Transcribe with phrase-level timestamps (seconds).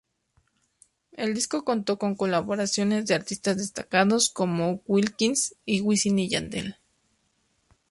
[1.11, 6.75] El disco contó con colaboraciones de artistas destacados, como Wilkins y Wisin y Yandel.